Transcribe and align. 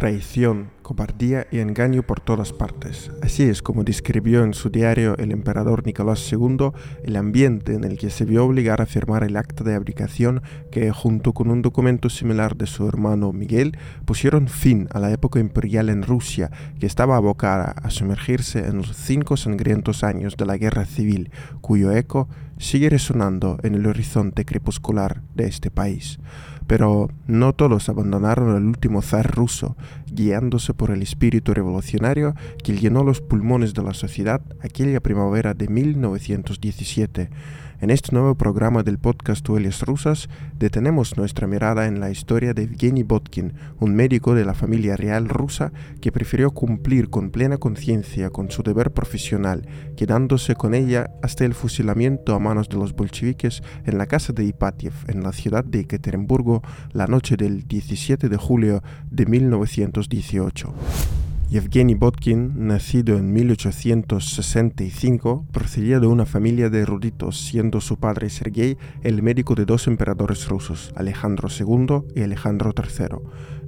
traición, 0.00 0.70
cobardía 0.80 1.46
y 1.52 1.58
engaño 1.58 2.02
por 2.02 2.20
todas 2.20 2.54
partes. 2.54 3.10
Así 3.20 3.42
es 3.42 3.60
como 3.60 3.84
describió 3.84 4.44
en 4.44 4.54
su 4.54 4.70
diario 4.70 5.14
el 5.18 5.30
emperador 5.30 5.84
Nicolás 5.84 6.26
II 6.32 6.70
el 7.04 7.16
ambiente 7.16 7.74
en 7.74 7.84
el 7.84 7.98
que 7.98 8.08
se 8.08 8.24
vio 8.24 8.46
obligar 8.46 8.80
a 8.80 8.86
firmar 8.86 9.24
el 9.24 9.36
acta 9.36 9.62
de 9.62 9.74
abdicación 9.74 10.40
que, 10.70 10.90
junto 10.90 11.34
con 11.34 11.50
un 11.50 11.60
documento 11.60 12.08
similar 12.08 12.56
de 12.56 12.66
su 12.66 12.88
hermano 12.88 13.34
Miguel, 13.34 13.76
pusieron 14.06 14.48
fin 14.48 14.88
a 14.90 15.00
la 15.00 15.10
época 15.10 15.38
imperial 15.38 15.90
en 15.90 16.02
Rusia, 16.02 16.50
que 16.78 16.86
estaba 16.86 17.16
abocada 17.16 17.74
a 17.82 17.90
sumergirse 17.90 18.60
en 18.60 18.78
los 18.78 18.96
cinco 18.96 19.36
sangrientos 19.36 20.02
años 20.02 20.38
de 20.38 20.46
la 20.46 20.56
guerra 20.56 20.86
civil, 20.86 21.30
cuyo 21.60 21.92
eco 21.92 22.26
sigue 22.56 22.88
resonando 22.88 23.58
en 23.64 23.74
el 23.74 23.86
horizonte 23.86 24.46
crepuscular 24.46 25.20
de 25.34 25.46
este 25.46 25.70
país. 25.70 26.18
Pero 26.70 27.08
no 27.26 27.52
todos 27.52 27.88
abandonaron 27.88 28.54
al 28.54 28.64
último 28.64 29.02
zar 29.02 29.34
ruso, 29.34 29.76
guiándose 30.06 30.72
por 30.72 30.92
el 30.92 31.02
espíritu 31.02 31.52
revolucionario 31.52 32.36
que 32.62 32.76
llenó 32.76 33.02
los 33.02 33.20
pulmones 33.20 33.74
de 33.74 33.82
la 33.82 33.92
sociedad 33.92 34.40
aquella 34.60 35.00
primavera 35.00 35.52
de 35.52 35.66
1917 35.66 37.28
en 37.80 37.90
este 37.90 38.12
nuevo 38.12 38.34
programa 38.34 38.82
del 38.82 38.98
podcast 38.98 39.46
Dueles 39.46 39.80
Rusas 39.82 40.28
detenemos 40.58 41.16
nuestra 41.16 41.46
mirada 41.46 41.86
en 41.86 41.98
la 41.98 42.10
historia 42.10 42.52
de 42.52 42.64
Evgeny 42.64 43.02
Botkin, 43.02 43.54
un 43.78 43.94
médico 43.94 44.34
de 44.34 44.44
la 44.44 44.52
familia 44.52 44.96
real 44.96 45.28
rusa 45.28 45.72
que 46.00 46.12
prefirió 46.12 46.50
cumplir 46.50 47.08
con 47.08 47.30
plena 47.30 47.56
conciencia 47.56 48.30
con 48.30 48.50
su 48.50 48.62
deber 48.62 48.92
profesional, 48.92 49.66
quedándose 49.96 50.56
con 50.56 50.74
ella 50.74 51.10
hasta 51.22 51.44
el 51.44 51.54
fusilamiento 51.54 52.34
a 52.34 52.38
manos 52.38 52.68
de 52.68 52.76
los 52.76 52.94
bolcheviques 52.94 53.62
en 53.86 53.96
la 53.96 54.06
casa 54.06 54.32
de 54.32 54.44
Ipatiev, 54.44 54.92
en 55.08 55.22
la 55.22 55.32
ciudad 55.32 55.64
de 55.64 55.80
Ekaterimburgo, 55.80 56.62
la 56.92 57.06
noche 57.06 57.36
del 57.36 57.66
17 57.66 58.28
de 58.28 58.36
julio 58.36 58.82
de 59.10 59.24
1918. 59.24 61.29
Yevgeny 61.50 61.94
Botkin, 61.96 62.68
nacido 62.68 63.18
en 63.18 63.32
1865, 63.32 65.46
procedía 65.50 65.98
de 65.98 66.06
una 66.06 66.24
familia 66.24 66.70
de 66.70 66.82
eruditos, 66.82 67.40
siendo 67.40 67.80
su 67.80 67.96
padre 67.96 68.30
Sergei 68.30 68.78
el 69.02 69.20
médico 69.20 69.56
de 69.56 69.64
dos 69.64 69.88
emperadores 69.88 70.48
rusos, 70.48 70.92
Alejandro 70.94 71.48
II 71.48 72.04
y 72.14 72.22
Alejandro 72.22 72.72
III. 72.72 73.16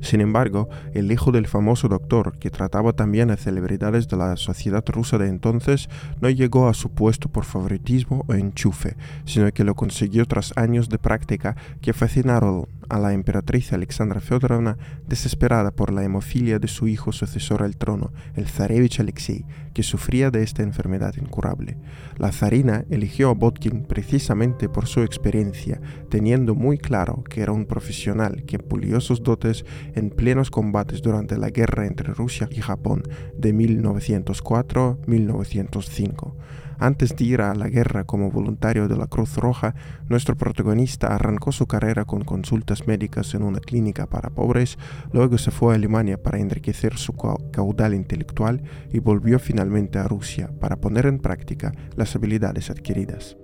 Sin 0.03 0.21
embargo, 0.21 0.69
el 0.95 1.11
hijo 1.13 1.31
del 1.31 1.47
famoso 1.47 1.87
doctor, 1.89 2.37
que 2.39 2.51
trataba 2.51 2.93
también 2.93 3.31
a 3.31 3.37
celebridades 3.37 4.09
de 4.09 4.17
la 4.17 4.37
sociedad 4.37 4.85
rusa 4.87 5.17
de 5.17 5.29
entonces, 5.29 5.89
no 6.21 6.29
llegó 6.29 6.69
a 6.69 6.75
su 6.75 6.91
puesto 6.91 7.29
por 7.29 7.45
favoritismo 7.45 8.25
o 8.27 8.35
enchufe, 8.35 8.97
sino 9.25 9.51
que 9.53 9.65
lo 9.65 9.77
consiguió 9.77 10.27
tras 10.27 10.53
años 10.57 10.89
de 10.89 10.99
práctica 10.99 11.57
que 11.81 11.93
fascinaron 11.93 12.67
a 12.89 12.99
la 12.99 13.15
emperatriz 13.15 13.73
Alexandra 13.73 14.21
Feodorovna, 14.21 14.77
desesperada 15.07 15.71
por 15.71 15.93
la 15.93 16.05
hemofilia 16.05 16.59
de 16.59 16.69
su 16.69 16.89
hijo 16.89 17.13
sucesor 17.13 17.63
al 17.63 17.77
trono, 17.77 18.13
el 18.35 18.49
zarevich 18.49 19.01
Alexei, 19.01 19.47
que 19.73 19.83
sufría 19.83 20.31
de 20.31 20.43
esta 20.43 20.63
enfermedad 20.63 21.15
incurable. 21.17 21.79
La 22.19 22.33
zarina 22.33 22.85
eligió 22.91 23.31
a 23.31 23.35
Botkin 23.35 23.85
precisamente 23.85 24.69
por 24.69 24.87
su 24.87 25.01
experiencia, 25.01 25.81
teniendo 26.11 26.55
muy 26.55 26.77
claro 26.77 27.25
que 27.25 27.41
era 27.41 27.53
un 27.53 27.65
profesional 27.65 28.45
que 28.45 28.59
pulió 28.59 29.01
sus 29.01 29.23
dotes 29.23 29.65
en 29.95 30.11
plenos 30.11 30.51
combates 30.51 31.01
durante 31.03 31.39
la 31.39 31.51
guerra 31.51 31.87
entre 31.87 32.13
Rusia 32.13 32.49
y 32.51 32.61
Japón 32.61 33.05
de 33.37 33.55
1904-1905. 33.55 36.35
Antes 36.79 37.15
de 37.15 37.25
ir 37.25 37.43
a 37.43 37.55
la 37.55 37.69
guerra 37.69 38.03
como 38.03 38.33
voluntario 38.33 38.89
de 38.89 38.97
la 38.97 39.07
Cruz 39.07 39.37
Roja, 39.37 39.77
nuestro 40.09 40.35
protagonista 40.35 41.15
arrancó 41.15 41.53
su 41.53 41.67
carrera 41.67 42.05
con 42.05 42.25
consultas 42.25 42.89
médicas 42.89 43.35
en 43.35 43.45
una 43.45 43.61
clínica 43.61 44.07
para 44.07 44.31
pobres, 44.31 44.79
luego 45.13 45.39
se 45.39 45.53
fue 45.53 45.75
a 45.75 45.77
Alemania 45.77 46.21
para 46.21 46.41
enriquecer 46.41 46.99
su 46.99 47.13
caudal 47.13 47.95
intelectual 47.95 48.65
y 48.91 48.99
volvió 48.99 49.39
finalmente 49.39 50.01
a 50.01 50.09
Rusia 50.09 50.51
para 50.59 50.81
poner 50.81 51.07
en 51.07 51.21
práctica 51.21 51.73
las 51.95 52.17
habilidades 52.17 52.69
adquiridas. 52.69 53.37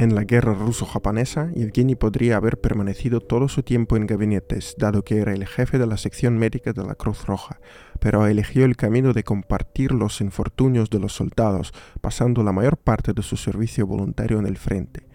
En 0.00 0.14
la 0.14 0.24
guerra 0.24 0.54
ruso-japonesa, 0.54 1.52
Yevgeny 1.52 1.94
podría 1.94 2.38
haber 2.38 2.58
permanecido 2.58 3.20
todo 3.20 3.48
su 3.48 3.62
tiempo 3.62 3.98
en 3.98 4.06
gabinetes, 4.06 4.74
dado 4.78 5.04
que 5.04 5.18
era 5.18 5.34
el 5.34 5.46
jefe 5.46 5.78
de 5.78 5.86
la 5.86 5.98
sección 5.98 6.38
médica 6.38 6.72
de 6.72 6.82
la 6.82 6.94
Cruz 6.94 7.26
Roja, 7.26 7.60
pero 7.98 8.26
eligió 8.26 8.64
el 8.64 8.76
camino 8.76 9.12
de 9.12 9.24
compartir 9.24 9.92
los 9.92 10.22
infortunios 10.22 10.88
de 10.88 11.00
los 11.00 11.12
soldados, 11.12 11.74
pasando 12.00 12.42
la 12.42 12.52
mayor 12.52 12.78
parte 12.78 13.12
de 13.12 13.20
su 13.20 13.36
servicio 13.36 13.86
voluntario 13.86 14.38
en 14.38 14.46
el 14.46 14.56
frente 14.56 15.09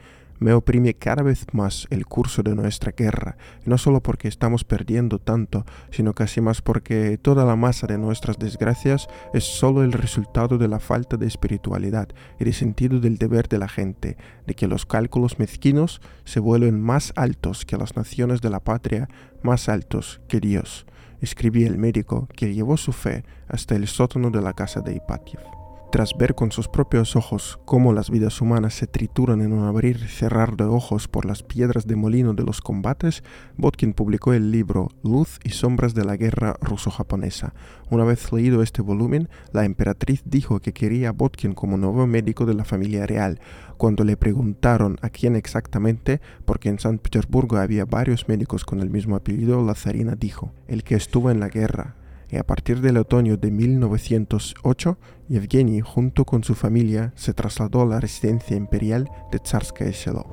me 0.45 0.53
oprime 0.53 0.93
cada 0.93 1.23
vez 1.23 1.47
más 1.53 1.87
el 1.89 2.05
curso 2.05 2.43
de 2.43 2.53
nuestra 2.53 2.91
guerra, 2.91 3.35
no 3.65 3.79
solo 3.79 4.03
porque 4.03 4.27
estamos 4.27 4.63
perdiendo 4.63 5.17
tanto, 5.17 5.65
sino 5.89 6.13
casi 6.13 6.39
más 6.39 6.61
porque 6.61 7.17
toda 7.17 7.45
la 7.45 7.55
masa 7.55 7.87
de 7.87 7.97
nuestras 7.97 8.37
desgracias 8.37 9.07
es 9.33 9.43
solo 9.43 9.83
el 9.83 9.91
resultado 9.91 10.59
de 10.59 10.67
la 10.67 10.79
falta 10.79 11.17
de 11.17 11.25
espiritualidad 11.25 12.09
y 12.39 12.43
de 12.43 12.53
sentido 12.53 12.99
del 12.99 13.17
deber 13.17 13.47
de 13.47 13.57
la 13.57 13.67
gente, 13.67 14.17
de 14.45 14.53
que 14.53 14.67
los 14.67 14.85
cálculos 14.85 15.39
mezquinos 15.39 15.99
se 16.25 16.39
vuelven 16.39 16.79
más 16.79 17.11
altos 17.15 17.65
que 17.65 17.77
las 17.77 17.95
naciones 17.95 18.39
de 18.41 18.51
la 18.51 18.59
patria, 18.59 19.09
más 19.41 19.67
altos 19.67 20.21
que 20.27 20.39
Dios, 20.39 20.85
escribí 21.21 21.63
el 21.63 21.79
médico 21.79 22.27
que 22.35 22.53
llevó 22.53 22.77
su 22.77 22.91
fe 22.91 23.23
hasta 23.47 23.75
el 23.75 23.87
sótano 23.87 24.29
de 24.29 24.43
la 24.43 24.53
casa 24.53 24.81
de 24.81 24.93
Ipatiev. 24.93 25.64
Tras 25.95 26.17
ver 26.17 26.35
con 26.35 26.51
sus 26.51 26.67
propios 26.67 27.15
ojos 27.15 27.57
cómo 27.63 27.93
las 27.93 28.09
vidas 28.09 28.41
humanas 28.41 28.73
se 28.73 28.85
trituran 28.85 29.39
en 29.39 29.53
un 29.53 29.63
abrir 29.63 29.95
y 30.03 30.09
cerrar 30.09 30.57
de 30.57 30.65
ojos 30.65 31.07
por 31.07 31.23
las 31.23 31.41
piedras 31.41 31.87
de 31.87 31.95
molino 31.95 32.33
de 32.33 32.43
los 32.43 32.59
combates, 32.59 33.23
Botkin 33.55 33.93
publicó 33.93 34.33
el 34.33 34.51
libro 34.51 34.89
Luz 35.05 35.39
y 35.45 35.51
sombras 35.51 35.93
de 35.93 36.03
la 36.03 36.17
guerra 36.17 36.57
ruso-japonesa. 36.59 37.53
Una 37.89 38.03
vez 38.03 38.33
leído 38.33 38.61
este 38.61 38.81
volumen, 38.81 39.29
la 39.53 39.63
emperatriz 39.63 40.21
dijo 40.25 40.59
que 40.59 40.73
quería 40.73 41.07
a 41.07 41.13
Botkin 41.13 41.53
como 41.53 41.77
nuevo 41.77 42.05
médico 42.07 42.45
de 42.45 42.55
la 42.55 42.65
familia 42.65 43.07
real. 43.07 43.39
Cuando 43.77 44.03
le 44.03 44.17
preguntaron 44.17 44.97
a 45.01 45.07
quién 45.07 45.37
exactamente, 45.37 46.19
porque 46.43 46.67
en 46.67 46.79
San 46.79 46.97
Petersburgo 46.97 47.55
había 47.55 47.85
varios 47.85 48.27
médicos 48.27 48.65
con 48.65 48.81
el 48.81 48.89
mismo 48.89 49.15
apellido, 49.15 49.65
la 49.65 49.75
zarina 49.75 50.15
dijo, 50.15 50.51
el 50.67 50.83
que 50.83 50.95
estuvo 50.95 51.31
en 51.31 51.39
la 51.39 51.47
guerra 51.47 51.95
a 52.37 52.43
partir 52.43 52.81
del 52.81 52.97
otoño 52.97 53.37
de 53.37 53.51
1908, 53.51 54.97
Yevgeny 55.29 55.81
junto 55.81 56.25
con 56.25 56.43
su 56.43 56.55
familia 56.55 57.13
se 57.15 57.33
trasladó 57.33 57.81
a 57.81 57.85
la 57.85 57.99
residencia 57.99 58.55
imperial 58.55 59.09
de 59.31 59.39
Tsarskaya 59.39 59.93
Selo. 59.93 60.27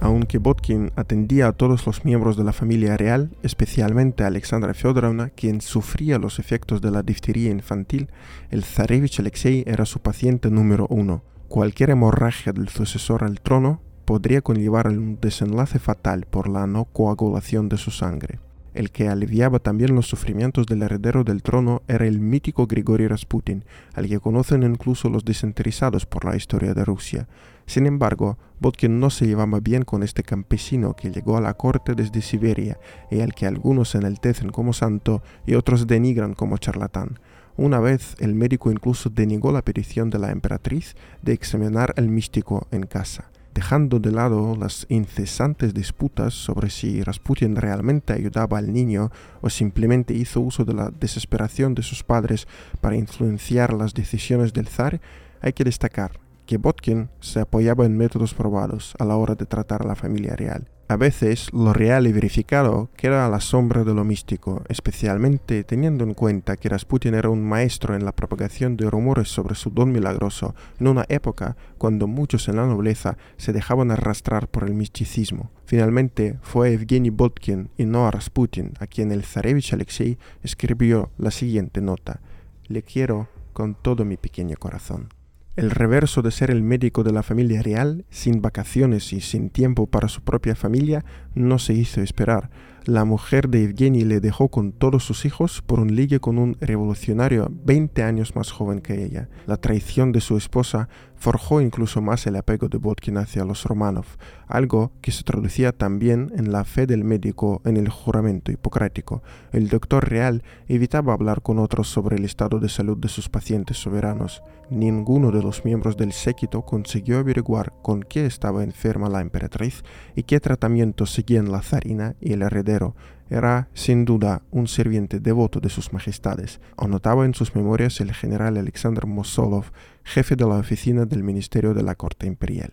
Aunque 0.00 0.38
Botkin 0.38 0.90
atendía 0.96 1.46
a 1.46 1.52
todos 1.52 1.86
los 1.86 2.04
miembros 2.04 2.36
de 2.36 2.42
la 2.42 2.52
familia 2.52 2.96
real, 2.96 3.30
especialmente 3.42 4.24
a 4.24 4.26
Alexandra 4.26 4.74
Feodorovna, 4.74 5.30
quien 5.30 5.60
sufría 5.60 6.18
los 6.18 6.38
efectos 6.40 6.80
de 6.80 6.90
la 6.90 7.02
difteria 7.02 7.50
infantil, 7.50 8.08
el 8.50 8.64
zarevich 8.64 9.20
Alexei 9.20 9.62
era 9.66 9.86
su 9.86 10.00
paciente 10.00 10.50
número 10.50 10.86
uno. 10.90 11.22
Cualquier 11.46 11.90
hemorragia 11.90 12.52
del 12.52 12.68
sucesor 12.68 13.22
al 13.22 13.40
trono 13.40 13.80
podría 14.04 14.42
conllevar 14.42 14.88
un 14.88 15.18
desenlace 15.20 15.78
fatal 15.78 16.26
por 16.28 16.48
la 16.48 16.66
no 16.66 16.86
coagulación 16.86 17.68
de 17.68 17.76
su 17.76 17.90
sangre. 17.90 18.40
El 18.74 18.90
que 18.90 19.08
aliviaba 19.08 19.58
también 19.58 19.94
los 19.94 20.06
sufrimientos 20.06 20.66
del 20.66 20.82
heredero 20.82 21.24
del 21.24 21.42
trono 21.42 21.82
era 21.88 22.06
el 22.06 22.20
mítico 22.20 22.66
Grigori 22.66 23.06
Rasputin, 23.06 23.64
al 23.94 24.08
que 24.08 24.18
conocen 24.18 24.62
incluso 24.62 25.10
los 25.10 25.24
desinteresados 25.24 26.06
por 26.06 26.24
la 26.24 26.36
historia 26.36 26.72
de 26.72 26.84
Rusia. 26.84 27.28
Sin 27.66 27.86
embargo, 27.86 28.38
Botkin 28.60 28.98
no 28.98 29.10
se 29.10 29.26
llevaba 29.26 29.60
bien 29.60 29.82
con 29.82 30.02
este 30.02 30.22
campesino 30.22 30.94
que 30.94 31.10
llegó 31.10 31.36
a 31.36 31.42
la 31.42 31.54
corte 31.54 31.94
desde 31.94 32.22
Siberia 32.22 32.78
y 33.10 33.20
al 33.20 33.34
que 33.34 33.46
algunos 33.46 33.94
enaltecen 33.94 34.50
como 34.50 34.72
santo 34.72 35.22
y 35.46 35.54
otros 35.54 35.86
denigran 35.86 36.32
como 36.32 36.56
charlatán. 36.56 37.18
Una 37.56 37.78
vez 37.78 38.16
el 38.18 38.34
médico 38.34 38.70
incluso 38.70 39.10
denegó 39.10 39.52
la 39.52 39.62
petición 39.62 40.08
de 40.08 40.18
la 40.18 40.30
emperatriz 40.30 40.96
de 41.20 41.34
examinar 41.34 41.92
al 41.98 42.08
místico 42.08 42.66
en 42.70 42.84
casa 42.84 43.30
dejando 43.54 43.98
de 43.98 44.10
lado 44.10 44.56
las 44.56 44.86
incesantes 44.88 45.74
disputas 45.74 46.34
sobre 46.34 46.70
si 46.70 47.02
Rasputin 47.02 47.56
realmente 47.56 48.12
ayudaba 48.12 48.58
al 48.58 48.72
niño 48.72 49.10
o 49.40 49.50
simplemente 49.50 50.14
hizo 50.14 50.40
uso 50.40 50.64
de 50.64 50.74
la 50.74 50.90
desesperación 50.90 51.74
de 51.74 51.82
sus 51.82 52.02
padres 52.02 52.48
para 52.80 52.96
influenciar 52.96 53.72
las 53.72 53.94
decisiones 53.94 54.52
del 54.52 54.68
zar, 54.68 55.00
hay 55.40 55.52
que 55.52 55.64
destacar 55.64 56.20
que 56.46 56.56
Botkin 56.56 57.08
se 57.20 57.40
apoyaba 57.40 57.84
en 57.84 57.96
métodos 57.96 58.34
probados 58.34 58.94
a 58.98 59.04
la 59.04 59.16
hora 59.16 59.34
de 59.34 59.46
tratar 59.46 59.82
a 59.82 59.86
la 59.86 59.94
familia 59.94 60.34
real. 60.34 60.71
A 60.92 60.96
veces 60.98 61.50
lo 61.54 61.72
real 61.72 62.06
y 62.06 62.12
verificado 62.12 62.90
queda 62.98 63.24
a 63.24 63.30
la 63.30 63.40
sombra 63.40 63.82
de 63.82 63.94
lo 63.94 64.04
místico, 64.04 64.62
especialmente 64.68 65.64
teniendo 65.64 66.04
en 66.04 66.12
cuenta 66.12 66.58
que 66.58 66.68
Rasputin 66.68 67.14
era 67.14 67.30
un 67.30 67.42
maestro 67.42 67.96
en 67.96 68.04
la 68.04 68.12
propagación 68.12 68.76
de 68.76 68.90
rumores 68.90 69.28
sobre 69.28 69.54
su 69.54 69.70
don 69.70 69.90
milagroso 69.90 70.54
en 70.78 70.88
una 70.88 71.06
época 71.08 71.56
cuando 71.78 72.08
muchos 72.08 72.46
en 72.48 72.56
la 72.56 72.66
nobleza 72.66 73.16
se 73.38 73.54
dejaban 73.54 73.90
arrastrar 73.90 74.48
por 74.48 74.64
el 74.64 74.74
misticismo. 74.74 75.50
Finalmente 75.64 76.38
fue 76.42 76.74
Evgeny 76.74 77.08
Botkin 77.08 77.70
y 77.78 77.86
no 77.86 78.06
a 78.06 78.10
Rasputin 78.10 78.74
a 78.78 78.86
quien 78.86 79.12
el 79.12 79.24
zarevich 79.24 79.72
Alexei 79.72 80.18
escribió 80.42 81.08
la 81.16 81.30
siguiente 81.30 81.80
nota. 81.80 82.20
Le 82.68 82.82
quiero 82.82 83.28
con 83.54 83.74
todo 83.76 84.04
mi 84.04 84.18
pequeño 84.18 84.56
corazón. 84.58 85.08
El 85.54 85.70
reverso 85.70 86.22
de 86.22 86.30
ser 86.30 86.50
el 86.50 86.62
médico 86.62 87.04
de 87.04 87.12
la 87.12 87.22
familia 87.22 87.60
real, 87.60 88.06
sin 88.08 88.40
vacaciones 88.40 89.12
y 89.12 89.20
sin 89.20 89.50
tiempo 89.50 89.86
para 89.86 90.08
su 90.08 90.22
propia 90.22 90.54
familia, 90.54 91.04
no 91.34 91.58
se 91.58 91.74
hizo 91.74 92.00
esperar. 92.00 92.48
la 92.84 93.04
mujer 93.04 93.48
de 93.48 93.62
Evgeny 93.62 94.04
le 94.04 94.18
dejó 94.18 94.48
con 94.48 94.72
todos 94.72 95.04
sus 95.04 95.24
hijos 95.24 95.62
por 95.62 95.78
un 95.78 95.94
ligue 95.94 96.20
con 96.20 96.38
un 96.38 96.56
revolucionario 96.60 97.52
20 97.64 98.02
años 98.02 98.34
más 98.34 98.50
joven 98.50 98.80
que 98.80 99.04
ella. 99.04 99.28
La 99.46 99.58
traición 99.58 100.10
de 100.10 100.22
su 100.22 100.38
esposa 100.38 100.88
forjó 101.22 101.60
incluso 101.60 102.02
más 102.02 102.26
el 102.26 102.34
apego 102.34 102.68
de 102.68 102.78
Botkin 102.78 103.16
hacia 103.16 103.44
los 103.44 103.62
Romanov, 103.62 104.06
algo 104.48 104.90
que 105.00 105.12
se 105.12 105.22
traducía 105.22 105.70
también 105.70 106.32
en 106.34 106.50
la 106.50 106.64
fe 106.64 106.84
del 106.84 107.04
médico 107.04 107.62
en 107.64 107.76
el 107.76 107.90
juramento 107.90 108.50
hipocrático. 108.50 109.22
El 109.52 109.68
doctor 109.68 110.10
real 110.10 110.42
evitaba 110.66 111.12
hablar 111.12 111.40
con 111.40 111.60
otros 111.60 111.86
sobre 111.86 112.16
el 112.16 112.24
estado 112.24 112.58
de 112.58 112.68
salud 112.68 112.98
de 112.98 113.06
sus 113.06 113.28
pacientes 113.28 113.76
soberanos. 113.76 114.42
Ninguno 114.68 115.30
de 115.30 115.44
los 115.44 115.64
miembros 115.64 115.96
del 115.96 116.12
séquito 116.12 116.62
consiguió 116.62 117.20
averiguar 117.20 117.72
con 117.82 118.02
qué 118.02 118.26
estaba 118.26 118.64
enferma 118.64 119.08
la 119.08 119.20
emperatriz 119.20 119.84
y 120.16 120.24
qué 120.24 120.40
tratamiento 120.40 121.06
seguían 121.06 121.52
la 121.52 121.62
zarina 121.62 122.16
y 122.20 122.32
el 122.32 122.42
heredero, 122.42 122.96
era 123.32 123.68
sin 123.72 124.04
duda 124.04 124.42
un 124.50 124.68
sirviente 124.68 125.18
devoto 125.18 125.58
de 125.58 125.70
sus 125.70 125.92
majestades, 125.92 126.60
anotaba 126.76 127.24
en 127.24 127.34
sus 127.34 127.54
memorias 127.54 128.00
el 128.00 128.12
general 128.12 128.56
Alexander 128.56 129.06
Mosolov, 129.06 129.72
jefe 130.04 130.36
de 130.36 130.46
la 130.46 130.56
oficina 130.56 131.06
del 131.06 131.22
Ministerio 131.22 131.74
de 131.74 131.82
la 131.82 131.94
Corte 131.94 132.26
Imperial. 132.26 132.72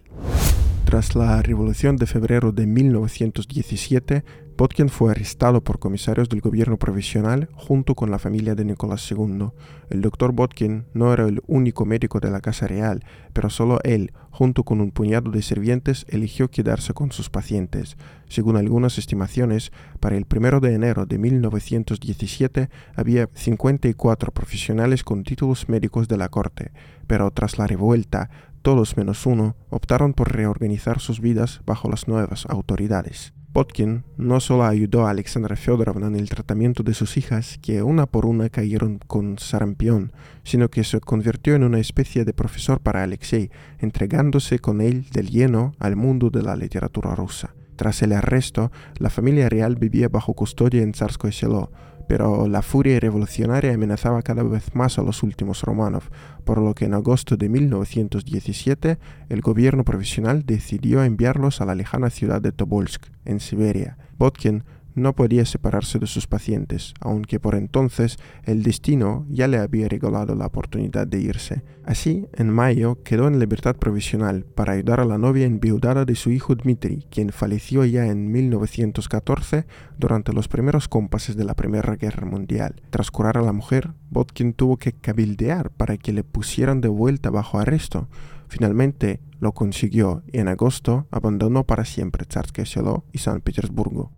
Tras 0.85 1.15
la 1.15 1.41
Revolución 1.41 1.95
de 1.95 2.07
febrero 2.07 2.51
de 2.51 2.65
1917, 2.65 4.23
Botkin 4.59 4.89
fue 4.89 5.11
arrestado 5.11 5.63
por 5.63 5.79
comisarios 5.79 6.27
del 6.27 6.41
gobierno 6.41 6.75
provisional 6.75 7.47
junto 7.53 7.95
con 7.95 8.11
la 8.11 8.19
familia 8.19 8.55
de 8.55 8.65
Nicolás 8.65 9.09
II. 9.09 9.51
El 9.89 10.01
doctor 10.01 10.33
Botkin 10.33 10.83
no 10.93 11.13
era 11.13 11.29
el 11.29 11.41
único 11.47 11.85
médico 11.85 12.19
de 12.19 12.29
la 12.29 12.41
Casa 12.41 12.67
Real, 12.67 13.05
pero 13.31 13.49
solo 13.49 13.79
él, 13.85 14.11
junto 14.31 14.65
con 14.65 14.81
un 14.81 14.91
puñado 14.91 15.31
de 15.31 15.43
sirvientes, 15.43 16.05
eligió 16.09 16.51
quedarse 16.51 16.93
con 16.93 17.13
sus 17.13 17.29
pacientes. 17.29 17.95
Según 18.27 18.57
algunas 18.57 18.97
estimaciones, 18.97 19.71
para 20.01 20.17
el 20.17 20.25
1 20.29 20.59
de 20.59 20.73
enero 20.73 21.05
de 21.05 21.19
1917 21.19 22.69
había 22.97 23.29
54 23.33 24.33
profesionales 24.33 25.05
con 25.05 25.23
títulos 25.23 25.69
médicos 25.69 26.09
de 26.09 26.17
la 26.17 26.27
corte, 26.27 26.73
pero 27.07 27.31
tras 27.31 27.57
la 27.57 27.65
revuelta, 27.65 28.29
todos 28.61 28.97
menos 28.97 29.25
uno 29.25 29.55
optaron 29.69 30.13
por 30.13 30.33
reorganizar 30.33 30.99
sus 30.99 31.21
vidas 31.21 31.61
bajo 31.65 31.89
las 31.89 32.09
nuevas 32.09 32.45
autoridades. 32.49 33.31
Potkin 33.53 34.03
no 34.17 34.39
solo 34.39 34.63
ayudó 34.63 35.07
a 35.07 35.09
Alexandra 35.09 35.55
Fyodorovna 35.55 36.07
en 36.07 36.15
el 36.15 36.29
tratamiento 36.29 36.83
de 36.83 36.93
sus 36.93 37.17
hijas, 37.17 37.57
que 37.61 37.81
una 37.81 38.05
por 38.05 38.25
una 38.25 38.49
cayeron 38.49 38.99
con 39.07 39.39
sarampión, 39.39 40.11
sino 40.43 40.69
que 40.69 40.83
se 40.83 40.99
convirtió 40.99 41.55
en 41.55 41.63
una 41.63 41.79
especie 41.79 42.25
de 42.25 42.33
profesor 42.33 42.79
para 42.79 43.03
Alexei, 43.03 43.49
entregándose 43.79 44.59
con 44.59 44.81
él 44.81 45.07
del 45.11 45.29
lleno 45.29 45.73
al 45.79 45.95
mundo 45.95 46.29
de 46.29 46.43
la 46.43 46.55
literatura 46.55 47.15
rusa. 47.15 47.55
Tras 47.75 48.01
el 48.01 48.11
arresto, 48.11 48.71
la 48.97 49.09
familia 49.09 49.49
real 49.49 49.77
vivía 49.77 50.09
bajo 50.09 50.33
custodia 50.33 50.83
en 50.83 50.91
Tsarskoye 50.91 51.31
Selo, 51.31 51.71
pero 52.09 52.47
la 52.47 52.63
furia 52.63 52.99
revolucionaria 52.99 53.71
amenazaba 53.71 54.23
cada 54.23 54.41
vez 54.41 54.73
más 54.73 54.97
a 54.97 55.03
los 55.03 55.21
últimos 55.21 55.61
Romanov, 55.61 56.09
por 56.43 56.57
lo 56.57 56.73
que 56.73 56.85
en 56.85 56.95
agosto 56.95 57.37
de 57.37 57.49
1917 57.49 58.97
el 59.29 59.41
gobierno 59.41 59.83
provisional 59.83 60.43
decidió 60.43 61.03
enviarlos 61.03 61.61
a 61.61 61.65
la 61.65 61.75
lejana 61.75 62.09
ciudad 62.09 62.41
de 62.41 62.51
Tobolsk, 62.51 63.05
en 63.25 63.39
Siberia. 63.39 63.99
Botkin 64.17 64.63
no 64.99 65.13
podía 65.13 65.45
separarse 65.45 65.99
de 65.99 66.07
sus 66.07 66.27
pacientes, 66.27 66.93
aunque 66.99 67.39
por 67.39 67.55
entonces 67.55 68.17
el 68.43 68.63
destino 68.63 69.25
ya 69.29 69.47
le 69.47 69.57
había 69.57 69.87
regalado 69.87 70.35
la 70.35 70.45
oportunidad 70.45 71.07
de 71.07 71.19
irse. 71.19 71.63
Así, 71.83 72.27
en 72.33 72.51
mayo 72.51 73.01
quedó 73.03 73.27
en 73.27 73.39
libertad 73.39 73.75
provisional 73.75 74.45
para 74.45 74.73
ayudar 74.73 74.99
a 74.99 75.05
la 75.05 75.17
novia 75.17 75.45
enviudada 75.45 76.05
de 76.05 76.15
su 76.15 76.29
hijo 76.29 76.53
Dmitri, 76.53 77.07
quien 77.09 77.31
falleció 77.31 77.83
ya 77.85 78.05
en 78.05 78.31
1914 78.31 79.65
durante 79.97 80.33
los 80.33 80.47
primeros 80.47 80.87
compases 80.87 81.35
de 81.35 81.45
la 81.45 81.55
Primera 81.55 81.95
Guerra 81.95 82.27
Mundial. 82.27 82.81
Tras 82.91 83.09
curar 83.09 83.37
a 83.37 83.41
la 83.41 83.53
mujer, 83.53 83.93
Botkin 84.09 84.53
tuvo 84.53 84.77
que 84.77 84.93
cabildear 84.93 85.71
para 85.71 85.97
que 85.97 86.13
le 86.13 86.23
pusieran 86.23 86.81
de 86.81 86.89
vuelta 86.89 87.29
bajo 87.31 87.59
arresto. 87.59 88.07
Finalmente 88.47 89.19
lo 89.39 89.53
consiguió 89.53 90.23
y 90.31 90.39
en 90.39 90.47
agosto 90.47 91.07
abandonó 91.11 91.63
para 91.65 91.85
siempre 91.85 92.25
Tsarsky 92.25 92.65
Selo 92.65 93.05
y 93.13 93.19
San 93.19 93.41
Petersburgo. 93.41 94.11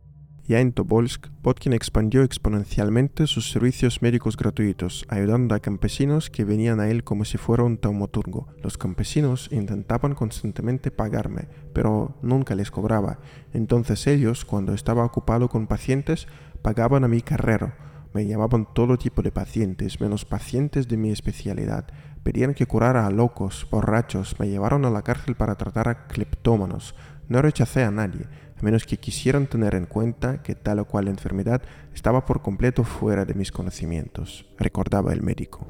Ya 0.51 0.59
en 0.59 0.73
Tobolsk, 0.73 1.27
Botkin 1.41 1.71
expandió 1.71 2.23
exponencialmente 2.23 3.25
sus 3.25 3.49
servicios 3.49 4.01
médicos 4.01 4.35
gratuitos, 4.35 5.05
ayudando 5.07 5.55
a 5.55 5.61
campesinos 5.61 6.29
que 6.29 6.43
venían 6.43 6.81
a 6.81 6.89
él 6.89 7.05
como 7.05 7.23
si 7.23 7.37
fuera 7.37 7.63
un 7.63 7.77
taumaturgo. 7.77 8.49
Los 8.61 8.77
campesinos 8.77 9.47
intentaban 9.53 10.13
constantemente 10.13 10.91
pagarme, 10.91 11.47
pero 11.71 12.17
nunca 12.21 12.53
les 12.53 12.69
cobraba. 12.69 13.19
Entonces 13.53 14.05
ellos, 14.07 14.43
cuando 14.43 14.73
estaba 14.73 15.05
ocupado 15.05 15.47
con 15.47 15.67
pacientes, 15.67 16.27
pagaban 16.61 17.05
a 17.05 17.07
mi 17.07 17.21
carrero. 17.21 17.71
Me 18.13 18.25
llamaban 18.25 18.67
todo 18.73 18.97
tipo 18.97 19.21
de 19.21 19.31
pacientes, 19.31 20.01
menos 20.01 20.25
pacientes 20.25 20.89
de 20.89 20.97
mi 20.97 21.11
especialidad. 21.11 21.87
Pedían 22.23 22.55
que 22.55 22.65
curara 22.65 23.07
a 23.07 23.09
locos, 23.09 23.65
borrachos, 23.71 24.37
me 24.37 24.49
llevaron 24.49 24.83
a 24.83 24.89
la 24.89 25.01
cárcel 25.01 25.35
para 25.35 25.55
tratar 25.55 25.87
a 25.87 26.07
cleptómanos. 26.07 26.93
No 27.29 27.41
rechacé 27.41 27.85
a 27.85 27.91
nadie 27.91 28.27
a 28.61 28.63
menos 28.63 28.85
que 28.85 28.97
quisieran 28.97 29.47
tener 29.47 29.73
en 29.73 29.85
cuenta 29.85 30.43
que 30.43 30.55
tal 30.55 30.79
o 30.79 30.85
cual 30.85 31.07
enfermedad 31.07 31.61
estaba 31.93 32.25
por 32.25 32.41
completo 32.41 32.83
fuera 32.83 33.25
de 33.25 33.33
mis 33.33 33.51
conocimientos, 33.51 34.45
recordaba 34.59 35.13
el 35.13 35.23
médico. 35.23 35.65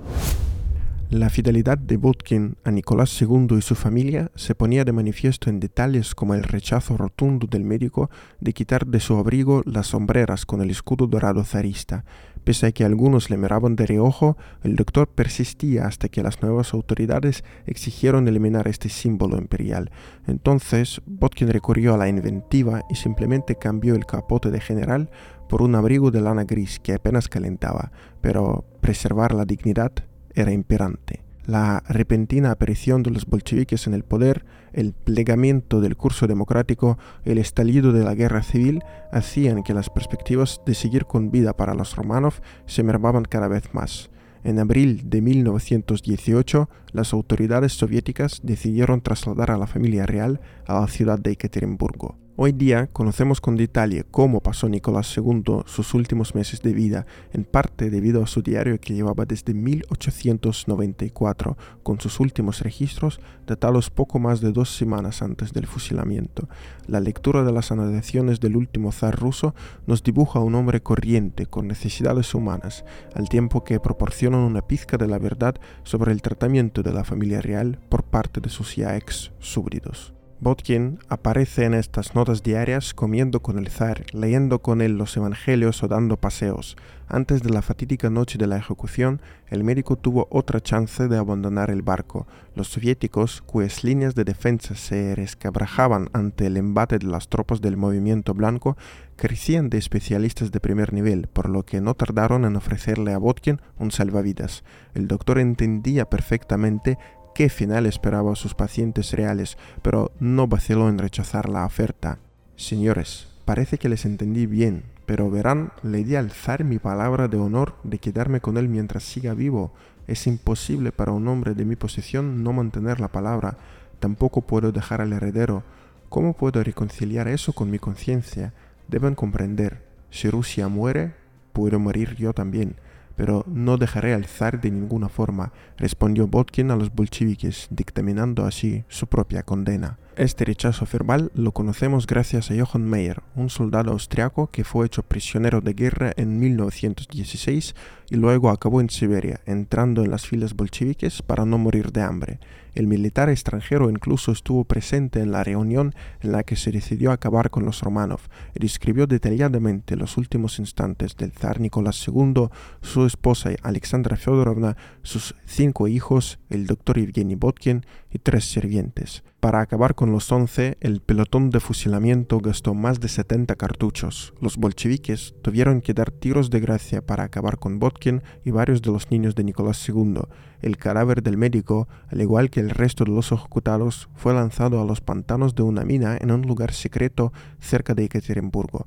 La 1.10 1.30
fidelidad 1.30 1.78
de 1.78 1.98
Botkin 1.98 2.56
a 2.64 2.72
Nicolás 2.72 3.22
II 3.22 3.58
y 3.58 3.62
su 3.62 3.76
familia 3.76 4.32
se 4.36 4.56
ponía 4.56 4.86
de 4.86 4.94
manifiesto 4.94 5.50
en 5.50 5.60
detalles 5.60 6.16
como 6.16 6.34
el 6.36 6.44
rechazo 6.44 6.96
rotundo 6.96 7.48
del 7.48 7.66
médico 7.66 8.10
de 8.40 8.54
quitar 8.54 8.88
de 8.88 9.02
su 9.02 9.18
abrigo 9.18 9.62
las 9.66 9.88
sombreras 9.88 10.46
con 10.46 10.62
el 10.62 10.70
escudo 10.70 11.08
dorado 11.08 11.44
zarista. 11.44 12.06
Pese 12.44 12.68
a 12.68 12.72
que 12.72 12.84
algunos 12.84 13.30
le 13.30 13.38
miraban 13.38 13.76
de 13.76 13.86
reojo, 13.86 14.38
el 14.64 14.76
doctor 14.76 15.08
persistía 15.08 15.86
hasta 15.86 16.10
que 16.10 16.24
las 16.24 16.42
nuevas 16.42 16.74
autoridades 16.74 17.44
exigieron 17.66 18.28
eliminar 18.28 18.68
este 18.68 18.90
símbolo 18.90 19.38
imperial. 19.38 19.92
Entonces, 20.28 21.02
Botkin 21.06 21.50
recurrió 21.50 21.94
a 21.94 21.98
la 21.98 22.10
inventiva 22.10 22.82
y 22.90 22.96
simplemente 22.96 23.56
cambió 23.56 23.96
el 23.96 24.06
capote 24.06 24.50
de 24.50 24.60
general 24.60 25.12
por 25.48 25.62
un 25.62 25.76
abrigo 25.76 26.12
de 26.12 26.22
lana 26.22 26.46
gris 26.46 26.80
que 26.80 26.94
apenas 26.94 27.28
calentaba, 27.28 27.92
pero 28.22 28.66
preservar 28.82 29.34
la 29.34 29.46
dignidad 29.46 29.92
era 30.34 30.52
imperante. 30.52 31.24
La 31.46 31.84
repentina 31.88 32.52
aparición 32.52 33.04
de 33.04 33.12
los 33.12 33.26
bolcheviques 33.26 33.88
en 33.88 33.94
el 33.94 34.04
poder, 34.04 34.46
el 34.74 34.94
plegamiento 34.94 35.82
del 35.82 35.98
curso 35.98 36.28
democrático, 36.28 36.98
el 37.26 37.38
estallido 37.38 37.92
de 37.94 38.04
la 38.04 38.16
guerra 38.16 38.44
civil 38.44 38.84
hacían 39.12 39.64
que 39.64 39.74
las 39.74 39.90
perspectivas 39.90 40.62
de 40.66 40.74
seguir 40.74 41.06
con 41.06 41.32
vida 41.32 41.56
para 41.56 41.74
los 41.74 41.96
Romanov 41.96 42.36
se 42.66 42.84
mermaban 42.84 43.26
cada 43.26 43.48
vez 43.48 43.74
más. 43.74 44.10
En 44.44 44.58
abril 44.58 45.10
de 45.10 45.22
1918, 45.22 46.70
las 46.92 47.14
autoridades 47.14 47.74
soviéticas 47.74 48.40
decidieron 48.44 49.02
trasladar 49.02 49.52
a 49.52 49.58
la 49.58 49.68
familia 49.68 50.06
real 50.06 50.42
a 50.66 50.80
la 50.80 50.88
ciudad 50.88 51.20
de 51.20 51.32
Ekaterimburgo. 51.32 52.21
Hoy 52.38 52.54
día 52.54 52.88
conocemos 52.88 53.42
con 53.42 53.58
detalle 53.58 54.06
cómo 54.10 54.40
pasó 54.40 54.70
Nicolás 54.70 55.14
II 55.18 55.64
sus 55.66 55.94
últimos 55.94 56.34
meses 56.34 56.62
de 56.62 56.74
vida, 56.74 57.06
en 57.34 57.44
parte 57.44 57.90
debido 57.90 58.24
a 58.24 58.28
su 58.28 58.42
diario 58.42 58.80
que 58.80 58.94
llevaba 58.94 59.26
desde 59.26 59.54
1894, 59.54 61.58
con 61.84 62.00
sus 62.00 62.22
últimos 62.22 62.62
registros 62.62 63.20
datados 63.46 63.90
poco 63.90 64.18
más 64.18 64.40
de 64.40 64.54
dos 64.54 64.74
semanas 64.74 65.22
antes 65.22 65.52
del 65.52 65.68
fusilamiento. 65.68 66.48
La 66.88 67.02
lectura 67.02 67.44
de 67.44 67.52
las 67.52 67.74
anotaciones 67.74 68.40
del 68.40 68.56
último 68.56 68.94
zar 68.94 69.20
ruso 69.20 69.54
nos 69.86 70.02
dibuja 70.02 70.40
a 70.40 70.44
un 70.44 70.56
hombre 70.56 70.82
corriente, 70.82 71.48
con 71.48 71.68
necesidades 71.68 72.34
humanas, 72.34 72.86
al 73.14 73.28
tiempo 73.28 73.66
que 73.66 73.82
proporcionan 73.82 74.40
una 74.40 74.62
pizca 74.62 74.96
de 74.96 75.08
la 75.08 75.20
verdad 75.20 75.56
sobre 75.84 76.14
el 76.14 76.22
tratamiento 76.22 76.82
de 76.82 76.94
la 76.94 77.04
familia 77.04 77.42
real 77.42 77.78
por 77.90 78.04
parte 78.04 78.40
de 78.40 78.50
sus 78.50 78.78
ya 78.78 78.96
ex 78.96 79.34
súbditos. 79.40 80.14
Botkin 80.44 80.98
aparece 81.08 81.66
en 81.66 81.76
estas 81.76 82.16
notas 82.16 82.42
diarias 82.42 82.96
comiendo 82.96 83.44
con 83.44 83.60
el 83.60 83.68
zar, 83.68 84.06
leyendo 84.12 84.58
con 84.58 84.82
él 84.82 84.98
los 84.98 85.16
evangelios 85.16 85.84
o 85.84 85.88
dando 85.88 86.18
paseos. 86.18 86.78
Antes 87.08 87.44
de 87.44 87.52
la 87.52 87.62
fatídica 87.62 88.10
noche 88.10 88.40
de 88.40 88.48
la 88.48 88.58
ejecución, 88.58 89.22
el 89.50 89.64
médico 89.64 89.98
tuvo 89.98 90.28
otra 90.32 90.60
chance 90.60 91.08
de 91.08 91.16
abandonar 91.16 91.70
el 91.70 91.84
barco. 91.84 92.26
Los 92.56 92.70
soviéticos, 92.70 93.44
cuyas 93.44 93.84
líneas 93.84 94.16
de 94.16 94.24
defensa 94.24 94.74
se 94.74 95.14
resquebrajaban 95.14 96.10
ante 96.12 96.48
el 96.48 96.58
embate 96.58 96.98
de 96.98 97.06
las 97.06 97.30
tropas 97.30 97.62
del 97.62 97.78
movimiento 97.78 98.34
blanco, 98.34 98.78
crecían 99.18 99.70
de 99.70 99.78
especialistas 99.78 100.52
de 100.52 100.60
primer 100.60 100.92
nivel, 100.92 101.28
por 101.28 101.50
lo 101.50 101.68
que 101.68 101.82
no 101.82 101.94
tardaron 101.94 102.46
en 102.46 102.56
ofrecerle 102.56 103.14
a 103.14 103.20
Botkin 103.20 103.62
un 103.78 103.92
salvavidas. 103.92 104.64
El 104.96 105.08
doctor 105.08 105.38
entendía 105.38 106.10
perfectamente 106.10 106.98
qué 107.34 107.50
final 107.50 107.86
esperaba 107.86 108.34
a 108.34 108.36
sus 108.36 108.54
pacientes 108.54 109.12
reales, 109.14 109.58
pero 109.82 110.12
no 110.20 110.48
vaciló 110.48 110.90
en 110.90 110.98
rechazar 110.98 111.50
la 111.50 111.66
oferta. 111.66 112.20
Señores, 112.56 113.28
parece 113.46 113.78
que 113.78 113.90
les 113.90 114.06
entendí 114.06 114.46
bien, 114.46 114.84
pero 115.06 115.30
verán, 115.30 115.72
le 115.84 116.04
di 116.04 116.16
al 116.16 116.32
zar 116.32 116.64
mi 116.64 116.80
palabra 116.80 117.28
de 117.28 117.38
honor 117.38 117.76
de 117.84 118.00
quedarme 118.00 118.40
con 118.40 118.58
él 118.58 118.70
mientras 118.70 119.04
siga 119.04 119.34
vivo. 119.34 119.74
Es 120.08 120.28
imposible 120.28 120.92
para 120.92 121.12
un 121.12 121.28
hombre 121.28 121.54
de 121.54 121.66
mi 121.66 121.76
posición 121.76 122.44
no 122.44 122.54
mantener 122.54 123.00
la 123.00 123.12
palabra. 123.12 123.58
Tampoco 124.00 124.42
puedo 124.42 124.72
dejar 124.72 125.02
al 125.02 125.14
heredero. 125.14 125.64
¿Cómo 126.10 126.34
puedo 126.34 126.64
reconciliar 126.64 127.28
eso 127.28 127.54
con 127.54 127.70
mi 127.70 127.80
conciencia? 127.80 128.54
Deben 128.88 129.16
comprender. 129.16 129.86
Si 130.10 130.30
Rusia 130.30 130.68
muere, 130.68 131.14
puedo 131.54 131.80
morir 131.80 132.16
yo 132.16 132.34
también 132.34 132.76
pero 133.16 133.44
no 133.48 133.78
dejaré 133.78 134.14
al 134.14 134.26
zar 134.26 134.62
de 134.62 134.72
ninguna 134.72 135.10
forma, 135.10 135.52
respondió 135.78 136.28
Botkin 136.28 136.72
a 136.72 136.76
los 136.76 136.94
bolcheviques, 136.94 137.68
dictaminando 137.70 138.46
así 138.46 138.84
su 138.88 139.08
propia 139.08 139.44
condena. 139.44 139.98
Este 140.18 140.44
rechazo 140.44 140.86
verbal 140.92 141.32
lo 141.36 141.54
conocemos 141.54 142.06
gracias 142.06 142.52
a 142.52 142.54
Johann 142.54 142.84
Meyer, 142.84 143.22
un 143.34 143.50
soldado 143.50 143.92
austriaco 143.92 144.48
que 144.52 144.66
fue 144.66 144.86
hecho 144.86 145.04
prisionero 145.04 145.62
de 145.62 145.72
guerra 145.72 146.12
en 146.18 146.38
1916 146.38 147.76
y 148.10 148.16
luego 148.18 148.50
acabó 148.50 148.82
en 148.82 148.90
Siberia, 148.90 149.40
entrando 149.46 150.04
en 150.04 150.12
las 150.12 150.28
filas 150.28 150.54
bolcheviques 150.54 151.22
para 151.22 151.46
no 151.46 151.58
morir 151.58 151.94
de 151.94 152.02
hambre. 152.02 152.40
El 152.76 152.88
militar 152.88 153.30
extranjero 153.30 153.90
incluso 153.90 154.34
estuvo 154.34 154.66
presente 154.66 155.22
en 155.22 155.32
la 155.32 155.46
reunión 155.46 155.94
en 156.22 156.34
la 156.34 156.44
que 156.44 156.58
se 156.58 156.72
decidió 156.72 157.12
acabar 157.12 157.50
con 157.50 157.64
los 157.66 157.82
Romanov 157.82 158.22
y 158.54 158.60
describió 158.60 159.08
detalladamente 159.08 159.96
los 159.96 160.18
últimos 160.18 160.60
instantes 160.60 161.16
del 161.16 161.32
zar 161.32 161.62
Nicolás 161.62 162.06
II, 162.06 162.50
su 162.82 163.06
esposa 163.06 163.52
Alexandra 163.64 164.18
Feodorovna, 164.18 164.76
sus 165.04 165.36
cinco 165.46 165.88
hijos, 165.88 166.40
el 166.50 166.66
doctor 166.66 166.98
Evgeny 166.98 167.36
Botkin 167.36 167.86
y 168.12 168.20
tres 168.20 168.46
sirvientes. 168.52 169.24
Para 169.40 169.62
acabar 169.62 169.96
con 169.96 170.12
los 170.12 170.32
once, 170.32 170.78
el 170.82 171.02
pelotón 171.02 171.50
de 171.50 171.60
fusilamiento 171.60 172.40
gastó 172.40 172.74
más 172.74 173.00
de 173.00 173.08
70 173.08 173.56
cartuchos. 173.56 174.34
Los 174.40 174.58
bolcheviques 174.58 175.34
tuvieron 175.42 175.82
que 175.82 175.94
dar 175.94 176.12
tiros 176.12 176.50
de 176.50 176.60
gracia 176.60 177.02
para 177.02 177.24
acabar 177.24 177.58
con 177.58 177.80
Botkin 177.80 178.22
y 178.46 178.52
varios 178.52 178.82
de 178.82 178.92
los 178.92 179.10
niños 179.10 179.34
de 179.34 179.44
Nicolás 179.44 179.88
II. 179.88 180.22
El 180.62 180.78
cadáver 180.78 181.24
del 181.24 181.38
médico, 181.38 181.88
al 182.10 182.22
igual 182.22 182.50
que 182.50 182.60
el 182.60 182.70
resto 182.70 183.04
de 183.04 183.12
los 183.12 183.32
ejecutados, 183.32 184.10
fue 184.14 184.34
lanzado 184.34 184.80
a 184.80 184.86
los 184.86 185.02
pantanos 185.02 185.56
de 185.56 185.64
una 185.64 185.86
mina 185.86 186.18
en 186.20 186.32
un 186.32 186.42
lugar 186.44 186.74
secreto 186.74 187.34
cerca 187.60 187.96
de 187.96 188.04
Ekaterimburgo. 188.04 188.86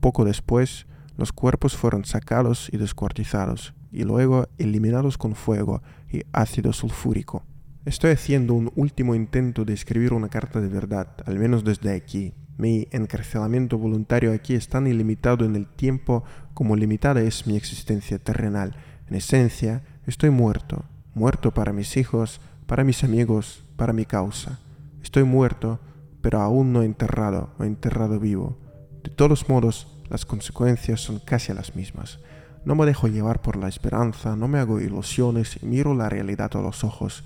Poco 0.00 0.24
después, 0.24 0.86
los 1.16 1.32
cuerpos 1.32 1.76
fueron 1.76 2.04
sacados 2.04 2.68
y 2.70 2.76
descuartizados, 2.76 3.72
y 3.90 4.02
luego 4.02 4.48
eliminados 4.58 5.16
con 5.16 5.34
fuego 5.34 5.82
y 6.10 6.22
ácido 6.32 6.74
sulfúrico. 6.74 7.44
Estoy 7.86 8.10
haciendo 8.10 8.54
un 8.54 8.72
último 8.74 9.14
intento 9.14 9.64
de 9.64 9.72
escribir 9.72 10.12
una 10.12 10.28
carta 10.28 10.60
de 10.60 10.66
verdad, 10.66 11.06
al 11.24 11.38
menos 11.38 11.62
desde 11.62 11.94
aquí. 11.94 12.34
Mi 12.58 12.88
encarcelamiento 12.90 13.78
voluntario 13.78 14.32
aquí 14.32 14.56
es 14.56 14.68
tan 14.68 14.88
ilimitado 14.88 15.44
en 15.44 15.54
el 15.54 15.68
tiempo 15.68 16.24
como 16.52 16.74
limitada 16.74 17.20
es 17.20 17.46
mi 17.46 17.56
existencia 17.56 18.18
terrenal. 18.18 18.74
En 19.08 19.14
esencia, 19.14 19.84
estoy 20.04 20.30
muerto, 20.30 20.84
muerto 21.14 21.54
para 21.54 21.72
mis 21.72 21.96
hijos, 21.96 22.40
para 22.66 22.82
mis 22.82 23.04
amigos, 23.04 23.62
para 23.76 23.92
mi 23.92 24.04
causa. 24.04 24.58
Estoy 25.00 25.22
muerto, 25.22 25.78
pero 26.22 26.40
aún 26.40 26.72
no 26.72 26.82
enterrado 26.82 27.50
o 27.56 27.62
enterrado 27.62 28.18
vivo. 28.18 28.58
De 29.04 29.10
todos 29.10 29.48
modos, 29.48 29.96
las 30.10 30.26
consecuencias 30.26 31.00
son 31.00 31.20
casi 31.20 31.54
las 31.54 31.76
mismas. 31.76 32.18
No 32.64 32.74
me 32.74 32.84
dejo 32.84 33.06
llevar 33.06 33.42
por 33.42 33.56
la 33.56 33.68
esperanza, 33.68 34.34
no 34.34 34.48
me 34.48 34.58
hago 34.58 34.80
ilusiones 34.80 35.62
y 35.62 35.66
miro 35.66 35.94
la 35.94 36.08
realidad 36.08 36.50
a 36.56 36.62
los 36.62 36.82
ojos 36.82 37.22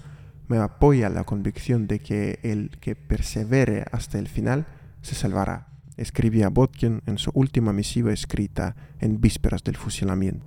me 0.50 0.58
apoya 0.58 1.08
la 1.08 1.22
convicción 1.22 1.86
de 1.86 2.00
que 2.00 2.40
el 2.42 2.70
que 2.80 2.96
persevere 2.96 3.84
hasta 3.92 4.18
el 4.18 4.26
final 4.26 4.66
se 5.00 5.14
salvará, 5.14 5.68
escribía 5.96 6.48
Botkin 6.48 7.02
en 7.06 7.18
su 7.18 7.30
última 7.34 7.72
misiva 7.72 8.12
escrita 8.12 8.74
en 8.98 9.20
vísperas 9.20 9.62
del 9.62 9.76
fusilamiento. 9.76 10.44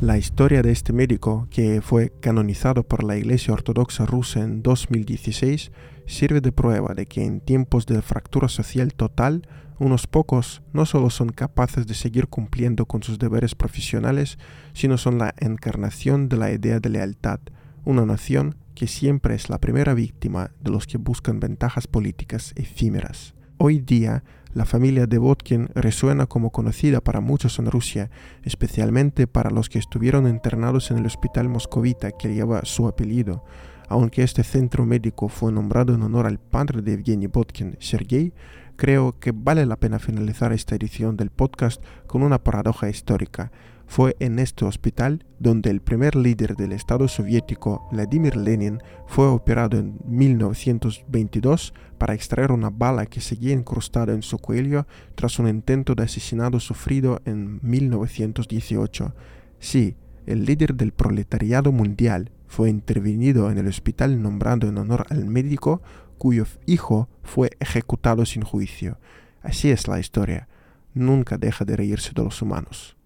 La 0.00 0.18
historia 0.18 0.60
de 0.62 0.72
este 0.72 0.92
médico, 0.92 1.46
que 1.52 1.80
fue 1.82 2.10
canonizado 2.18 2.82
por 2.82 3.04
la 3.04 3.16
Iglesia 3.16 3.54
Ortodoxa 3.54 4.06
rusa 4.06 4.40
en 4.40 4.60
2016, 4.64 5.70
sirve 6.06 6.40
de 6.40 6.50
prueba 6.50 6.94
de 6.94 7.06
que 7.06 7.24
en 7.24 7.40
tiempos 7.40 7.86
de 7.86 8.02
fractura 8.02 8.48
social 8.48 8.92
total, 8.92 9.46
unos 9.78 10.08
pocos 10.08 10.62
no 10.72 10.84
solo 10.84 11.10
son 11.10 11.28
capaces 11.28 11.86
de 11.86 11.94
seguir 11.94 12.26
cumpliendo 12.26 12.86
con 12.86 13.04
sus 13.04 13.20
deberes 13.20 13.54
profesionales, 13.54 14.36
sino 14.72 14.98
son 14.98 15.18
la 15.18 15.32
encarnación 15.38 16.28
de 16.28 16.38
la 16.38 16.50
idea 16.50 16.80
de 16.80 16.88
lealtad, 16.88 17.38
una 17.84 18.04
nación 18.04 18.56
que 18.78 18.86
siempre 18.86 19.34
es 19.34 19.50
la 19.50 19.58
primera 19.58 19.92
víctima 19.92 20.52
de 20.60 20.70
los 20.70 20.86
que 20.86 20.98
buscan 20.98 21.40
ventajas 21.40 21.88
políticas 21.88 22.52
efímeras. 22.54 23.34
Hoy 23.56 23.80
día, 23.80 24.22
la 24.54 24.66
familia 24.66 25.08
de 25.08 25.18
Botkin 25.18 25.68
resuena 25.74 26.26
como 26.26 26.52
conocida 26.52 27.00
para 27.00 27.20
muchos 27.20 27.58
en 27.58 27.68
Rusia, 27.72 28.08
especialmente 28.44 29.26
para 29.26 29.50
los 29.50 29.68
que 29.68 29.80
estuvieron 29.80 30.28
internados 30.28 30.92
en 30.92 30.98
el 30.98 31.06
hospital 31.06 31.48
moscovita 31.48 32.12
que 32.12 32.32
lleva 32.32 32.64
su 32.64 32.86
apellido. 32.86 33.44
Aunque 33.88 34.22
este 34.22 34.44
centro 34.44 34.86
médico 34.86 35.26
fue 35.26 35.50
nombrado 35.50 35.92
en 35.92 36.02
honor 36.02 36.26
al 36.26 36.38
padre 36.38 36.80
de 36.80 36.92
Evgeny 36.92 37.26
Botkin, 37.26 37.76
Sergei, 37.80 38.32
creo 38.76 39.18
que 39.18 39.32
vale 39.32 39.66
la 39.66 39.74
pena 39.74 39.98
finalizar 39.98 40.52
esta 40.52 40.76
edición 40.76 41.16
del 41.16 41.30
podcast 41.30 41.82
con 42.06 42.22
una 42.22 42.44
paradoja 42.44 42.88
histórica. 42.88 43.50
Fue 43.88 44.16
en 44.20 44.38
este 44.38 44.66
hospital 44.66 45.24
donde 45.38 45.70
el 45.70 45.80
primer 45.80 46.14
líder 46.14 46.56
del 46.56 46.72
Estado 46.72 47.08
soviético, 47.08 47.88
Vladimir 47.90 48.36
Lenin, 48.36 48.80
fue 49.06 49.26
operado 49.26 49.78
en 49.78 49.98
1922 50.04 51.72
para 51.96 52.12
extraer 52.12 52.52
una 52.52 52.68
bala 52.68 53.06
que 53.06 53.22
seguía 53.22 53.54
incrustada 53.54 54.12
en 54.12 54.22
su 54.22 54.38
cuello 54.38 54.86
tras 55.14 55.38
un 55.38 55.48
intento 55.48 55.94
de 55.94 56.04
asesinato 56.04 56.60
sufrido 56.60 57.20
en 57.24 57.60
1918. 57.62 59.14
Sí, 59.58 59.96
el 60.26 60.44
líder 60.44 60.74
del 60.74 60.92
proletariado 60.92 61.72
mundial 61.72 62.30
fue 62.46 62.68
intervenido 62.68 63.50
en 63.50 63.56
el 63.56 63.68
hospital 63.68 64.20
nombrado 64.22 64.68
en 64.68 64.76
honor 64.76 65.06
al 65.08 65.24
médico 65.24 65.80
cuyo 66.18 66.44
hijo 66.66 67.08
fue 67.22 67.50
ejecutado 67.58 68.26
sin 68.26 68.42
juicio. 68.42 68.98
Así 69.42 69.70
es 69.70 69.88
la 69.88 69.98
historia. 69.98 70.46
Nunca 70.92 71.38
deja 71.38 71.64
de 71.64 71.74
reírse 71.74 72.12
de 72.14 72.22
los 72.22 72.42
humanos. 72.42 72.97